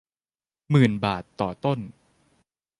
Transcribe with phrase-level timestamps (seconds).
[0.71, 1.79] หมื่นบาทต่อต้น